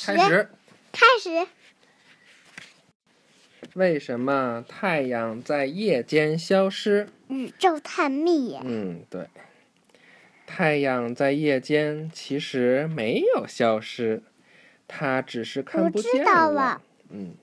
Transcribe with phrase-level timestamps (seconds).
[0.00, 0.48] 始开始。
[0.92, 1.46] 开始。
[3.74, 7.08] 为什么太阳在夜间消失？
[7.28, 8.58] 宇宙探秘。
[8.64, 9.28] 嗯，对。
[10.46, 14.22] 太阳在夜间其实没有消失，
[14.88, 16.82] 它只是看不见我知道了。
[17.10, 17.34] 嗯，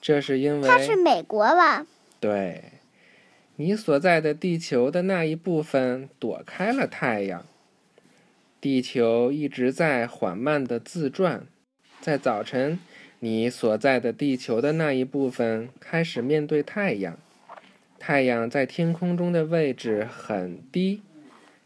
[0.00, 1.86] 这是因为它是美国吧？
[2.20, 2.72] 对，
[3.56, 7.46] 你所在的地球的那一部分躲开了太阳。
[8.60, 11.46] 地球一直在缓慢的自转，
[12.02, 12.80] 在早晨，
[13.20, 17.16] 你所在的地球的那一部分开始面对太阳。
[18.00, 21.00] 太阳在天空中的位置很低。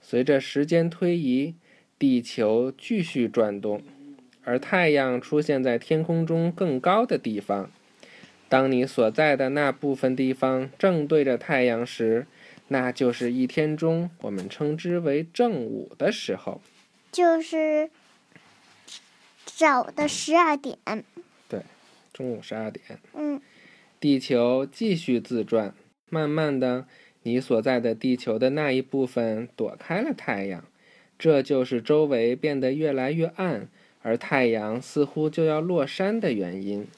[0.00, 1.56] 随着时间推移，
[1.98, 3.82] 地球继续转动，
[4.44, 7.68] 而太阳出现在天空中更高的地方。
[8.48, 12.28] 当你所在的那部分地方正对着太阳时，
[12.68, 16.60] 那就是一天中我们称之为正午的时候。
[17.10, 17.90] 就是
[19.60, 20.78] 早的十二点。
[21.46, 21.60] 对，
[22.14, 22.98] 中午十二点。
[23.12, 23.38] 嗯。
[24.00, 25.74] 地球继续自转，
[26.08, 26.86] 慢慢的，
[27.24, 30.64] 你所在的地球的那一部分躲开了太阳，
[31.18, 33.68] 这就是周围变得越来越暗，
[34.00, 36.88] 而太阳似乎就要落山的原因。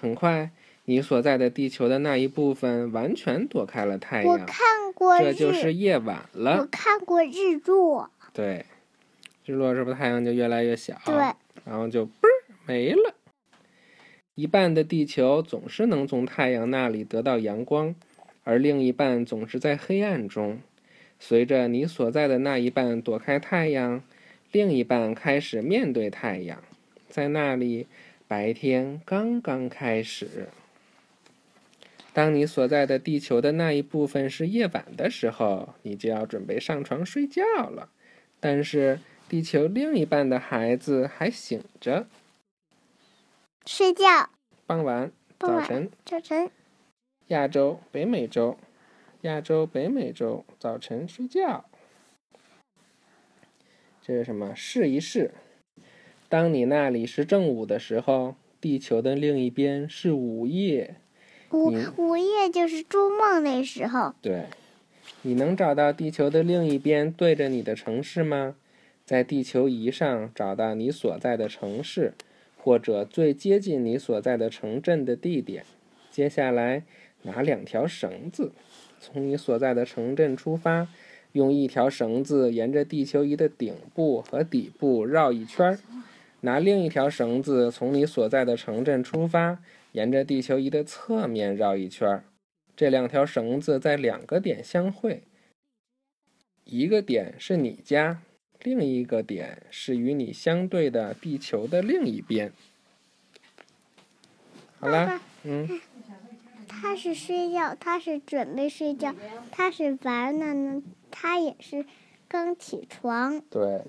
[0.00, 0.50] 很快，
[0.86, 4.26] 你所在的地球的那一部分完全躲开了太阳。
[4.26, 6.60] 我看过这就是夜晚了。
[6.60, 8.10] 我看过日落。
[8.32, 8.64] 对，
[9.44, 10.98] 日落是不是太阳就越来越小？
[11.04, 11.14] 对。
[11.64, 13.14] 然后就嘣儿没了。
[14.34, 17.94] 一半的地球总是能从太阳那里得到阳光，
[18.44, 20.60] 而另一半总是在黑暗中。
[21.18, 24.02] 随着你所在的那一半躲开太阳，
[24.52, 26.62] 另一半开始面对太阳，
[27.08, 27.88] 在那里，
[28.28, 30.48] 白天刚刚开始。
[32.12, 37.90] 当你所在的地球的那一部分是夜晚的时候，你就要准备上床睡觉了。
[38.40, 42.06] 但是，地球另一半的孩子还醒着。
[43.66, 44.30] 睡觉。
[44.66, 45.12] 傍晚。
[45.38, 45.90] 早晨。
[46.06, 46.50] 早晨。
[47.26, 48.56] 亚洲、北美洲，
[49.20, 51.66] 亚洲、北美洲，早晨睡觉。
[54.00, 54.56] 这是什么？
[54.56, 55.34] 试一试。
[56.30, 60.96] 当你那里是正午的时候，地球的另一边是午夜。
[61.50, 64.14] 午午夜就是做梦那时候。
[64.22, 64.46] 对。
[65.20, 68.56] 你能找到地球的另一边对着你的城市吗？
[69.08, 72.12] 在地球仪上找到你所在的城市，
[72.58, 75.64] 或者最接近你所在的城镇的地点。
[76.10, 76.82] 接下来，
[77.22, 78.52] 拿两条绳子，
[79.00, 80.88] 从你所在的城镇出发，
[81.32, 85.78] 用一条绳子沿着地球仪的顶部和底部绕一圈儿。
[86.42, 92.24] 拿另一条绳子从你所在的城镇出发，沿着地球仪的侧面绕一圈儿。
[92.76, 95.22] 这两条绳子在两个点相会，
[96.64, 98.20] 一个点是你家，
[98.62, 102.52] 另一个点是与你相对的地球的另一边。
[104.80, 105.80] 好啦，嗯。
[106.68, 109.14] 他是睡觉，他是准备睡觉，
[109.50, 111.84] 他是玩呢，他也是
[112.28, 113.40] 刚起床。
[113.50, 113.82] 对。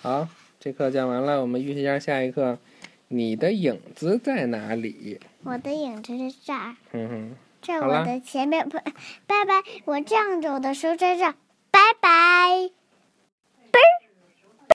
[0.00, 0.28] 好，
[0.58, 2.58] 这课讲完了，我们预习一下下一课。
[3.08, 5.20] 你的影子在哪里？
[5.44, 6.76] 我的影子在这儿。
[6.92, 7.36] 嗯哼。
[7.62, 8.76] 在我的前面不，
[9.26, 9.62] 拜拜！
[9.84, 11.32] 我这样走的时候在这，
[11.70, 12.70] 拜拜。
[13.74, 14.03] 嘣儿。